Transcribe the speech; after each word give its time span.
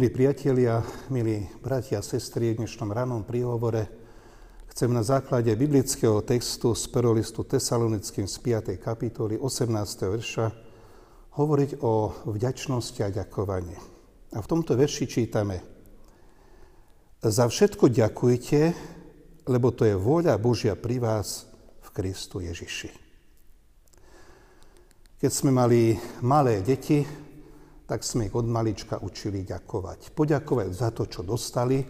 Milí 0.00 0.16
priatelia, 0.16 0.80
milí 1.12 1.44
bratia 1.60 2.00
a 2.00 2.06
sestry, 2.08 2.56
v 2.56 2.64
dnešnom 2.64 2.88
ranom 2.88 3.20
príhovore 3.20 3.84
chcem 4.72 4.88
na 4.88 5.04
základe 5.04 5.52
biblického 5.52 6.24
textu 6.24 6.72
z 6.72 6.88
perolistu 6.88 7.44
Tesalonickým 7.44 8.24
z 8.24 8.32
5. 8.40 8.80
kapitoly 8.80 9.36
18. 9.36 9.68
verša 10.08 10.46
hovoriť 11.36 11.84
o 11.84 12.16
vďačnosti 12.32 12.96
a 13.04 13.12
ďakovaní. 13.12 13.76
A 14.32 14.40
v 14.40 14.48
tomto 14.48 14.72
verši 14.72 15.04
čítame 15.04 15.60
Za 17.20 17.44
všetko 17.44 17.92
ďakujte, 17.92 18.60
lebo 19.52 19.68
to 19.68 19.84
je 19.84 20.00
vôľa 20.00 20.40
Božia 20.40 20.80
pri 20.80 20.96
vás 20.96 21.44
v 21.84 21.88
Kristu 21.92 22.40
Ježiši. 22.40 22.88
Keď 25.20 25.28
sme 25.28 25.52
mali 25.52 25.92
malé 26.24 26.64
deti, 26.64 27.04
tak 27.90 28.06
sme 28.06 28.30
ich 28.30 28.34
od 28.38 28.46
malička 28.46 29.02
učili 29.02 29.42
ďakovať. 29.42 30.14
Poďakovať 30.14 30.70
za 30.70 30.94
to, 30.94 31.10
čo 31.10 31.26
dostali, 31.26 31.82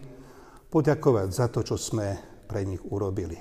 poďakovať 0.65 1.29
za 1.29 1.45
to, 1.53 1.61
čo 1.61 1.77
sme 1.77 2.17
pre 2.49 2.65
nich 2.65 2.81
urobili. 2.81 3.37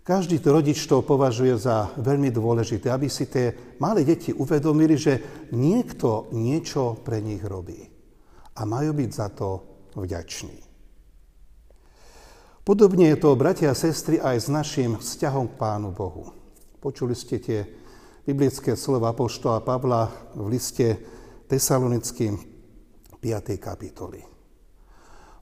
Každý 0.00 0.40
to 0.40 0.56
rodič 0.56 0.80
to 0.88 1.04
považuje 1.04 1.52
za 1.60 1.92
veľmi 2.00 2.32
dôležité, 2.32 2.88
aby 2.88 3.12
si 3.12 3.28
tie 3.28 3.76
malé 3.76 4.08
deti 4.08 4.32
uvedomili, 4.32 4.96
že 4.96 5.20
niekto 5.52 6.32
niečo 6.32 6.96
pre 7.04 7.20
nich 7.20 7.44
robí. 7.44 7.92
A 8.56 8.64
majú 8.64 8.96
byť 8.96 9.10
za 9.12 9.28
to 9.28 9.48
vďační. 10.00 10.64
Podobne 12.64 13.12
je 13.12 13.20
to, 13.20 13.36
bratia 13.36 13.68
a 13.68 13.76
sestry, 13.76 14.16
aj 14.16 14.36
s 14.44 14.48
našim 14.48 14.96
vzťahom 14.96 15.52
k 15.52 15.58
Pánu 15.60 15.92
Bohu. 15.92 16.32
Počuli 16.80 17.12
ste 17.12 17.36
tie 17.36 17.68
biblické 18.24 18.72
slova 18.76 19.12
Apoštola 19.12 19.60
Pavla 19.60 20.08
v 20.32 20.48
liste 20.48 20.88
Tesalonickým 21.44 22.40
5. 23.20 23.60
kapitoly. 23.60 24.24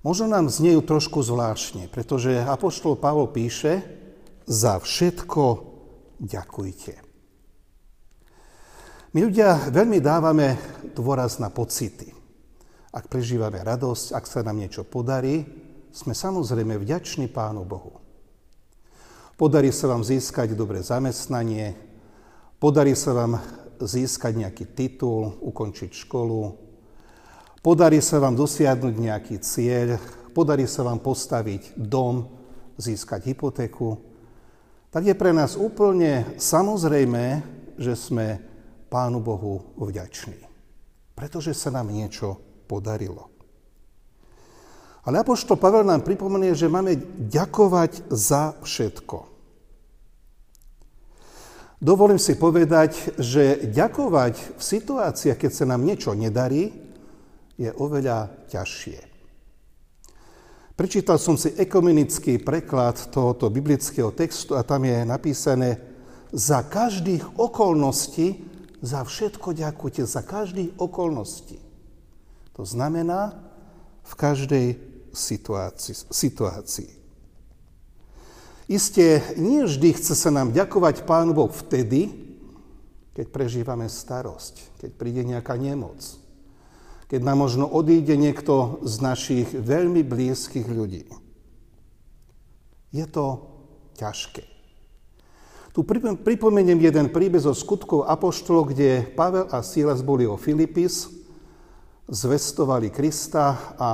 Možno 0.02 0.26
nám 0.26 0.50
znejú 0.50 0.82
trošku 0.82 1.22
zvláštne, 1.22 1.86
pretože 1.86 2.42
Apoštol 2.42 2.98
Pavol 2.98 3.30
píše, 3.30 3.86
za 4.42 4.82
všetko 4.82 5.42
ďakujte. 6.18 6.98
My 9.14 9.18
ľudia 9.22 9.70
veľmi 9.70 10.02
dávame 10.02 10.58
dôraz 10.90 11.38
na 11.38 11.54
pocity. 11.54 12.10
Ak 12.90 13.06
prežívame 13.06 13.62
radosť, 13.62 14.18
ak 14.18 14.24
sa 14.26 14.42
nám 14.42 14.58
niečo 14.58 14.82
podarí, 14.82 15.46
sme 15.94 16.18
samozrejme 16.18 16.82
vďační 16.82 17.30
Pánu 17.30 17.62
Bohu. 17.62 18.02
Podarí 19.38 19.70
sa 19.70 19.86
vám 19.86 20.02
získať 20.02 20.58
dobré 20.58 20.82
zamestnanie, 20.82 21.78
podarí 22.58 22.98
sa 22.98 23.14
vám 23.14 23.61
získať 23.80 24.32
nejaký 24.36 24.64
titul, 24.76 25.38
ukončiť 25.40 25.90
školu, 26.04 26.42
podarí 27.62 28.02
sa 28.02 28.20
vám 28.20 28.36
dosiahnuť 28.36 28.94
nejaký 28.98 29.36
cieľ, 29.40 29.96
podarí 30.36 30.68
sa 30.68 30.84
vám 30.84 31.00
postaviť 31.00 31.78
dom, 31.78 32.28
získať 32.76 33.32
hypotéku, 33.32 34.00
tak 34.92 35.08
je 35.08 35.16
pre 35.16 35.32
nás 35.32 35.56
úplne 35.56 36.36
samozrejme, 36.36 37.40
že 37.80 37.96
sme 37.96 38.36
Pánu 38.92 39.24
Bohu 39.24 39.72
vďační. 39.80 40.36
Pretože 41.16 41.56
sa 41.56 41.72
nám 41.72 41.88
niečo 41.88 42.36
podarilo. 42.68 43.32
Ale 45.08 45.24
Apoštol 45.24 45.56
Pavel 45.56 45.88
nám 45.88 46.04
pripomenie, 46.04 46.52
že 46.52 46.68
máme 46.68 46.94
ďakovať 47.26 48.12
za 48.12 48.52
všetko. 48.60 49.31
Dovolím 51.82 52.22
si 52.22 52.38
povedať, 52.38 53.18
že 53.18 53.66
ďakovať 53.66 54.54
v 54.54 54.62
situáciách, 54.62 55.34
keď 55.34 55.50
sa 55.50 55.66
nám 55.66 55.82
niečo 55.82 56.14
nedarí, 56.14 56.70
je 57.58 57.74
oveľa 57.74 58.30
ťažšie. 58.46 59.02
Prečítal 60.78 61.18
som 61.18 61.34
si 61.34 61.50
ekumenický 61.58 62.38
preklad 62.38 63.10
tohoto 63.10 63.50
biblického 63.50 64.14
textu 64.14 64.54
a 64.54 64.62
tam 64.62 64.86
je 64.86 65.02
napísané 65.02 65.82
za 66.30 66.62
každých 66.62 67.34
okolností, 67.34 68.46
za 68.78 69.02
všetko 69.02 69.50
ďakujte, 69.50 70.06
za 70.06 70.22
každých 70.22 70.78
okolností. 70.78 71.58
To 72.54 72.62
znamená 72.62 73.42
v 74.06 74.12
každej 74.14 74.66
situácii. 75.10 75.98
situácii. 76.14 77.01
Isté, 78.72 79.20
nie 79.36 79.68
vždy 79.68 80.00
chce 80.00 80.16
sa 80.16 80.32
nám 80.32 80.56
ďakovať 80.56 81.04
Pánu 81.04 81.36
Boh 81.36 81.52
vtedy, 81.52 82.08
keď 83.12 83.28
prežívame 83.28 83.84
starosť, 83.84 84.80
keď 84.80 84.90
príde 84.96 85.28
nejaká 85.28 85.60
nemoc, 85.60 86.00
keď 87.04 87.20
nám 87.20 87.44
možno 87.44 87.68
odíde 87.68 88.16
niekto 88.16 88.80
z 88.80 88.94
našich 89.04 89.48
veľmi 89.52 90.00
blízkych 90.00 90.64
ľudí. 90.64 91.04
Je 92.96 93.04
to 93.04 93.44
ťažké. 94.00 94.48
Tu 95.76 95.80
pripomeniem 96.24 96.80
jeden 96.80 97.12
príbeh 97.12 97.44
zo 97.44 97.52
skutkov 97.52 98.08
Apoštolov, 98.08 98.72
kde 98.72 99.04
Pavel 99.12 99.52
a 99.52 99.60
Silas 99.60 100.00
boli 100.00 100.24
o 100.24 100.40
Filipis, 100.40 101.12
zvestovali 102.08 102.88
Krista 102.88 103.76
a 103.76 103.90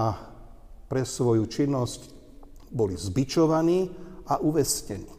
pre 0.87 1.03
svoju 1.03 1.51
činnosť 1.51 2.01
boli 2.71 2.95
zbičovaní 2.95 4.07
a 4.29 4.37
uvestnení. 4.39 5.19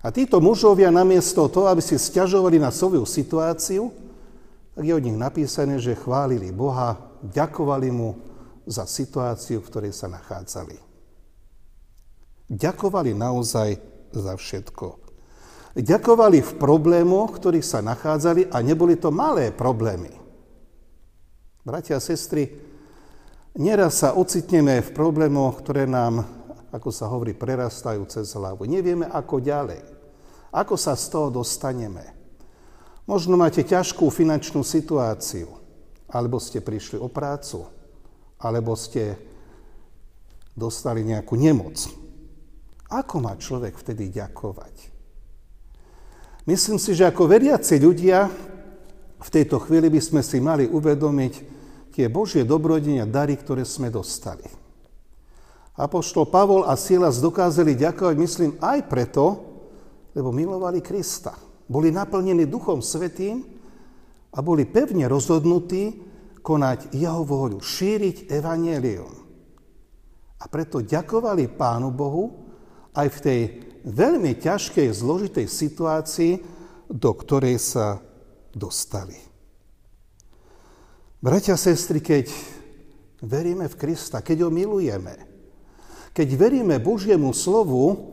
A 0.00 0.08
títo 0.08 0.40
mužovia 0.40 0.88
namiesto 0.88 1.44
toho, 1.52 1.68
aby 1.68 1.84
si 1.84 2.00
stiažovali 2.00 2.56
na 2.56 2.72
svoju 2.72 3.04
situáciu, 3.04 3.92
tak 4.72 4.88
je 4.88 4.96
od 4.96 5.04
nich 5.04 5.18
napísané, 5.18 5.76
že 5.76 5.98
chválili 5.98 6.48
Boha, 6.54 6.96
ďakovali 7.20 7.88
mu 7.92 8.16
za 8.64 8.88
situáciu, 8.88 9.60
v 9.60 9.68
ktorej 9.68 9.92
sa 9.92 10.08
nachádzali. 10.08 10.78
Ďakovali 12.48 13.12
naozaj 13.12 13.76
za 14.16 14.34
všetko. 14.40 14.86
Ďakovali 15.76 16.38
v 16.42 16.52
problémoch, 16.56 17.36
ktorých 17.36 17.66
sa 17.66 17.84
nachádzali 17.84 18.48
a 18.48 18.58
neboli 18.64 18.96
to 18.96 19.12
malé 19.12 19.52
problémy. 19.52 20.10
Bratia 21.60 22.00
a 22.00 22.02
sestry, 22.02 22.48
neraz 23.54 24.00
sa 24.00 24.16
ocitneme 24.16 24.80
v 24.80 24.90
problémoch, 24.96 25.60
ktoré 25.60 25.84
nám 25.84 26.24
ako 26.70 26.88
sa 26.94 27.10
hovorí, 27.10 27.34
prerastajú 27.34 28.06
cez 28.06 28.30
hlavu. 28.34 28.66
Nevieme, 28.66 29.10
ako 29.10 29.42
ďalej. 29.42 29.82
Ako 30.54 30.74
sa 30.78 30.94
z 30.94 31.06
toho 31.10 31.28
dostaneme. 31.30 32.14
Možno 33.06 33.34
máte 33.34 33.66
ťažkú 33.66 34.06
finančnú 34.06 34.62
situáciu, 34.62 35.50
alebo 36.06 36.38
ste 36.38 36.62
prišli 36.62 36.98
o 36.98 37.10
prácu, 37.10 37.66
alebo 38.38 38.78
ste 38.78 39.18
dostali 40.54 41.02
nejakú 41.02 41.34
nemoc. 41.34 41.90
Ako 42.90 43.22
má 43.22 43.34
človek 43.38 43.78
vtedy 43.78 44.10
ďakovať? 44.14 44.90
Myslím 46.46 46.78
si, 46.82 46.94
že 46.94 47.06
ako 47.06 47.30
veriaci 47.30 47.78
ľudia 47.78 48.26
v 49.20 49.28
tejto 49.28 49.62
chvíli 49.62 49.86
by 49.92 50.00
sme 50.02 50.22
si 50.24 50.42
mali 50.42 50.66
uvedomiť 50.66 51.34
tie 51.94 52.06
Božie 52.10 52.42
dobrodenia 52.42 53.06
dary, 53.06 53.38
ktoré 53.38 53.62
sme 53.62 53.92
dostali. 53.92 54.59
Apoštol 55.80 56.28
Pavol 56.28 56.68
a 56.68 56.76
Silas 56.76 57.24
dokázali 57.24 57.72
ďakovať, 57.72 58.14
myslím, 58.20 58.52
aj 58.60 58.84
preto, 58.84 59.24
lebo 60.12 60.28
milovali 60.28 60.84
Krista. 60.84 61.32
Boli 61.64 61.88
naplnení 61.88 62.44
Duchom 62.44 62.84
Svetým 62.84 63.40
a 64.36 64.38
boli 64.44 64.68
pevne 64.68 65.08
rozhodnutí 65.08 66.04
konať 66.44 66.92
jeho 66.92 67.24
vôľu, 67.24 67.64
šíriť 67.64 68.28
evanelium. 68.28 69.14
A 70.40 70.44
preto 70.48 70.84
ďakovali 70.84 71.48
Pánu 71.48 71.88
Bohu 71.92 72.52
aj 72.92 73.08
v 73.16 73.18
tej 73.24 73.40
veľmi 73.86 74.36
ťažkej, 74.36 74.88
zložitej 74.92 75.46
situácii, 75.48 76.32
do 76.90 77.10
ktorej 77.16 77.56
sa 77.60 78.02
dostali. 78.52 79.16
Bratia 81.20 81.54
sestry, 81.54 82.00
keď 82.00 82.32
veríme 83.20 83.68
v 83.68 83.78
Krista, 83.78 84.24
keď 84.24 84.48
ho 84.48 84.50
milujeme, 84.50 85.29
keď 86.10 86.28
veríme 86.34 86.76
Božiemu 86.82 87.30
slovu, 87.30 88.10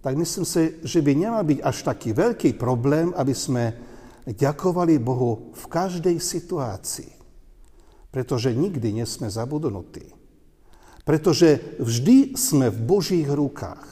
tak 0.00 0.16
myslím 0.16 0.44
si, 0.48 0.80
že 0.80 1.04
by 1.04 1.12
nemal 1.12 1.44
byť 1.44 1.58
až 1.60 1.76
taký 1.84 2.10
veľký 2.16 2.56
problém, 2.56 3.12
aby 3.14 3.36
sme 3.36 3.76
ďakovali 4.24 4.96
Bohu 4.96 5.52
v 5.52 5.64
každej 5.68 6.16
situácii. 6.16 7.12
Pretože 8.10 8.56
nikdy 8.56 9.04
nesme 9.04 9.30
zabudnutí. 9.30 10.10
Pretože 11.06 11.78
vždy 11.78 12.34
sme 12.34 12.72
v 12.72 12.78
Božích 12.80 13.28
rukách. 13.28 13.86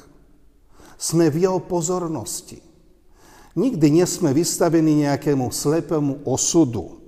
Sme 0.99 1.31
v 1.31 1.47
Jeho 1.47 1.63
pozornosti. 1.63 2.59
Nikdy 3.55 4.03
nesme 4.03 4.35
vystavení 4.35 5.07
nejakému 5.07 5.51
slepému 5.51 6.27
osudu. 6.27 6.99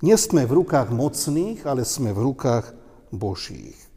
Nie 0.00 0.16
sme 0.16 0.46
v 0.46 0.62
rukách 0.62 0.94
mocných, 0.94 1.66
ale 1.66 1.82
sme 1.82 2.14
v 2.14 2.32
rukách 2.32 2.72
Božích. 3.10 3.89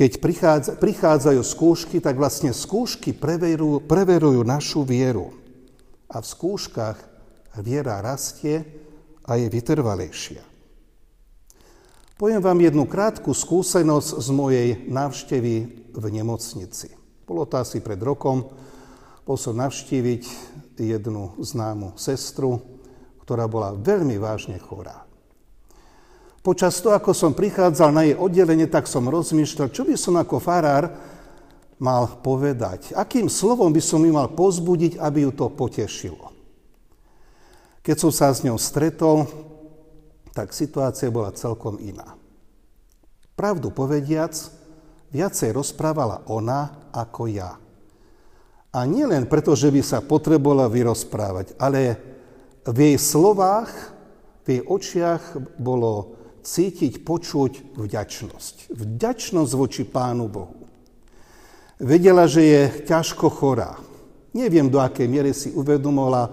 Keď 0.00 0.16
prichádza, 0.16 0.72
prichádzajú 0.80 1.42
skúšky, 1.44 2.00
tak 2.00 2.16
vlastne 2.16 2.56
skúšky 2.56 3.12
preverujú, 3.12 3.84
preverujú 3.84 4.40
našu 4.48 4.80
vieru. 4.80 5.36
A 6.08 6.24
v 6.24 6.26
skúškach 6.26 6.96
viera 7.60 8.00
rastie 8.00 8.64
a 9.28 9.36
je 9.36 9.52
vytrvalejšia. 9.52 10.40
Poviem 12.16 12.40
vám 12.40 12.64
jednu 12.64 12.88
krátku 12.88 13.36
skúsenosť 13.36 14.24
z 14.24 14.28
mojej 14.32 14.68
návštevy 14.88 15.54
v 15.92 16.04
nemocnici. 16.08 16.96
Bolo 17.28 17.44
to 17.44 17.60
asi 17.60 17.84
pred 17.84 18.00
rokom. 18.00 18.48
Bol 19.28 19.36
som 19.36 19.52
navštíviť 19.60 20.24
jednu 20.80 21.36
známu 21.44 22.00
sestru, 22.00 22.56
ktorá 23.20 23.44
bola 23.44 23.76
veľmi 23.76 24.16
vážne 24.16 24.56
chorá. 24.56 25.09
Počas 26.40 26.80
toho, 26.80 26.96
ako 26.96 27.12
som 27.12 27.36
prichádzal 27.36 27.90
na 27.92 28.02
jej 28.08 28.16
oddelenie, 28.16 28.64
tak 28.64 28.88
som 28.88 29.04
rozmýšľal, 29.12 29.68
čo 29.68 29.84
by 29.84 29.92
som 29.92 30.16
ako 30.16 30.40
farár 30.40 30.88
mal 31.76 32.20
povedať. 32.24 32.96
Akým 32.96 33.28
slovom 33.28 33.68
by 33.68 33.82
som 33.84 34.00
ju 34.00 34.12
mal 34.12 34.32
pozbudiť, 34.32 34.96
aby 34.96 35.28
ju 35.28 35.32
to 35.36 35.52
potešilo. 35.52 36.32
Keď 37.84 37.96
som 37.96 38.12
sa 38.12 38.32
s 38.32 38.40
ňou 38.40 38.56
stretol, 38.56 39.28
tak 40.32 40.56
situácia 40.56 41.12
bola 41.12 41.32
celkom 41.36 41.76
iná. 41.80 42.16
Pravdu 43.36 43.72
povediac, 43.72 44.32
viacej 45.12 45.56
rozprávala 45.56 46.24
ona 46.28 46.88
ako 46.92 47.28
ja. 47.28 47.56
A 48.70 48.78
nie 48.88 49.04
len 49.04 49.28
preto, 49.28 49.52
že 49.52 49.68
by 49.68 49.80
sa 49.84 50.04
potrebovala 50.04 50.72
vyrozprávať, 50.72 51.56
ale 51.60 52.00
v 52.64 52.78
jej 52.92 52.96
slovách, 53.00 53.72
v 54.44 54.46
jej 54.56 54.62
očiach 54.62 55.22
bolo 55.58 56.19
cítiť, 56.42 57.04
počuť 57.04 57.76
vďačnosť. 57.76 58.72
Vďačnosť 58.72 59.52
voči 59.54 59.82
Pánu 59.86 60.26
Bohu. 60.26 60.66
Vedela, 61.80 62.28
že 62.28 62.42
je 62.44 62.62
ťažko 62.84 63.32
chorá. 63.32 63.80
Neviem, 64.36 64.68
do 64.68 64.78
akej 64.78 65.08
miery 65.08 65.32
si 65.32 65.48
uvedomovala, 65.50 66.28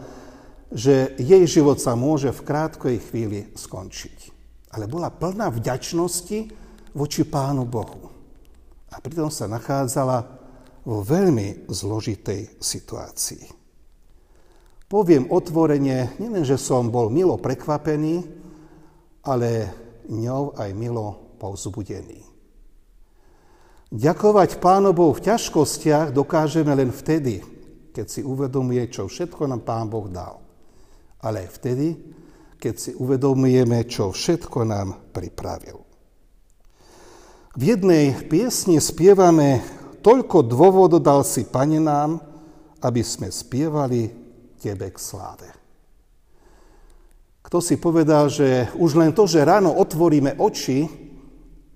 že 0.68 1.16
jej 1.16 1.44
život 1.48 1.80
sa 1.80 1.96
môže 1.96 2.36
v 2.36 2.44
krátkej 2.44 2.98
chvíli 3.00 3.40
skončiť. 3.56 4.36
Ale 4.76 4.92
bola 4.92 5.08
plná 5.08 5.48
vďačnosti 5.48 6.52
voči 6.92 7.24
Pánu 7.24 7.64
Bohu. 7.64 8.12
A 8.92 9.00
pritom 9.00 9.32
sa 9.32 9.48
nachádzala 9.48 10.28
vo 10.84 11.00
veľmi 11.04 11.72
zložitej 11.72 12.60
situácii. 12.60 13.44
Poviem 14.88 15.28
otvorene, 15.28 16.16
nielen, 16.16 16.48
že 16.48 16.56
som 16.56 16.88
bol 16.88 17.12
milo 17.12 17.36
prekvapený, 17.36 18.24
ale 19.28 19.68
ňou 20.08 20.56
aj 20.56 20.70
milo 20.74 21.38
povzbudený. 21.40 22.24
Ďakovať 23.88 24.60
Pánu 24.60 24.92
Bohu 24.92 25.16
v 25.16 25.24
ťažkostiach 25.32 26.12
dokážeme 26.12 26.76
len 26.76 26.92
vtedy, 26.92 27.40
keď 27.96 28.06
si 28.12 28.20
uvedomuje, 28.20 28.84
čo 28.92 29.08
všetko 29.08 29.48
nám 29.48 29.64
Pán 29.64 29.88
Boh 29.88 30.12
dal. 30.12 30.44
Ale 31.24 31.48
aj 31.48 31.50
vtedy, 31.56 31.88
keď 32.60 32.76
si 32.76 32.92
uvedomujeme, 32.94 33.88
čo 33.88 34.12
všetko 34.12 34.68
nám 34.68 35.16
pripravil. 35.16 35.80
V 37.58 37.62
jednej 37.64 38.14
piesni 38.30 38.78
spievame 38.78 39.66
toľko 40.06 40.46
dôvodov 40.46 41.02
dal 41.02 41.26
si, 41.26 41.48
Pane, 41.48 41.82
nám, 41.82 42.22
aby 42.86 43.02
sme 43.02 43.34
spievali 43.34 44.14
Tebe 44.62 44.94
k 44.94 44.98
sláve. 45.00 45.57
Kto 47.48 47.64
si 47.64 47.80
povedal, 47.80 48.28
že 48.28 48.68
už 48.76 49.00
len 49.00 49.16
to, 49.16 49.24
že 49.24 49.48
ráno 49.48 49.72
otvoríme 49.72 50.36
oči, 50.36 50.84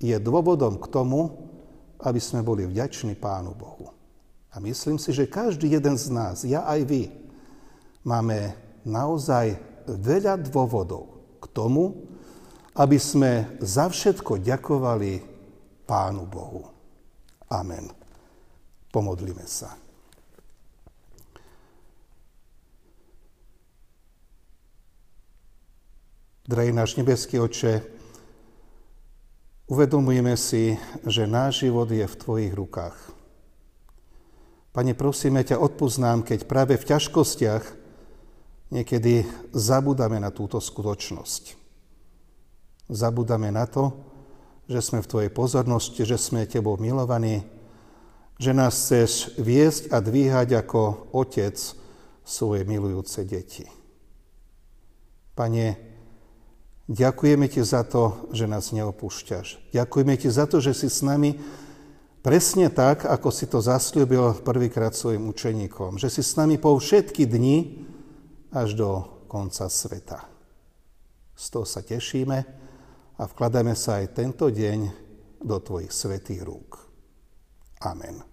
je 0.04 0.18
dôvodom 0.20 0.76
k 0.76 0.92
tomu, 0.92 1.32
aby 2.04 2.20
sme 2.20 2.44
boli 2.44 2.68
vďační 2.68 3.16
Pánu 3.16 3.56
Bohu. 3.56 3.88
A 4.52 4.60
myslím 4.60 5.00
si, 5.00 5.16
že 5.16 5.32
každý 5.32 5.72
jeden 5.72 5.96
z 5.96 6.12
nás, 6.12 6.44
ja 6.44 6.68
aj 6.68 6.80
vy, 6.84 7.04
máme 8.04 8.52
naozaj 8.84 9.56
veľa 9.88 10.44
dôvodov 10.44 11.40
k 11.40 11.46
tomu, 11.56 12.04
aby 12.76 13.00
sme 13.00 13.56
za 13.64 13.88
všetko 13.88 14.44
ďakovali 14.44 15.24
Pánu 15.88 16.28
Bohu. 16.28 16.68
Amen. 17.48 17.88
Pomodlíme 18.92 19.48
sa. 19.48 19.81
Drahý 26.52 26.76
náš 26.76 27.00
nebeský 27.00 27.40
oče, 27.40 27.80
uvedomujeme 29.72 30.36
si, 30.36 30.76
že 31.08 31.24
náš 31.24 31.64
život 31.64 31.88
je 31.88 32.04
v 32.04 32.20
Tvojich 32.20 32.52
rukách. 32.52 33.00
Pane, 34.76 34.92
prosíme 34.92 35.48
ťa, 35.48 35.64
odpoznám, 35.64 36.28
keď 36.28 36.44
práve 36.52 36.76
v 36.76 36.92
ťažkostiach 36.92 37.64
niekedy 38.68 39.24
zabudáme 39.56 40.20
na 40.20 40.28
túto 40.28 40.60
skutočnosť. 40.60 41.56
Zabudáme 42.92 43.48
na 43.48 43.64
to, 43.64 43.96
že 44.68 44.84
sme 44.84 45.00
v 45.00 45.08
Tvojej 45.08 45.32
pozornosti, 45.32 46.04
že 46.04 46.20
sme 46.20 46.52
Tebou 46.52 46.76
milovaní, 46.76 47.48
že 48.36 48.52
nás 48.52 48.76
chceš 48.76 49.40
viesť 49.40 49.96
a 49.96 50.04
dvíhať 50.04 50.68
ako 50.68 51.16
otec 51.16 51.56
svoje 52.28 52.68
milujúce 52.68 53.24
deti. 53.24 53.64
Pane, 55.32 55.91
ďakujeme 56.90 57.46
ti 57.52 57.62
za 57.62 57.86
to, 57.86 58.32
že 58.34 58.50
nás 58.50 58.74
neopúšťaš. 58.74 59.74
Ďakujeme 59.76 60.16
ti 60.18 60.30
za 60.32 60.46
to, 60.50 60.64
že 60.64 60.74
si 60.74 60.88
s 60.88 61.06
nami 61.06 61.38
presne 62.22 62.70
tak, 62.70 63.06
ako 63.06 63.30
si 63.30 63.46
to 63.50 63.60
zasľúbil 63.60 64.46
prvýkrát 64.46 64.94
svojim 64.94 65.28
učeníkom. 65.30 66.02
Že 66.02 66.10
si 66.10 66.22
s 66.22 66.38
nami 66.38 66.58
po 66.62 66.74
všetky 66.78 67.28
dni 67.28 67.86
až 68.54 68.78
do 68.78 68.90
konca 69.28 69.68
sveta. 69.68 70.26
Z 71.36 71.46
toho 71.50 71.66
sa 71.66 71.82
tešíme 71.82 72.38
a 73.18 73.24
vkladáme 73.26 73.74
sa 73.74 74.02
aj 74.02 74.18
tento 74.18 74.50
deň 74.50 74.80
do 75.42 75.58
tvojich 75.58 75.90
svetých 75.90 76.46
rúk. 76.46 76.78
Amen. 77.82 78.31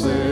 say. 0.00 0.29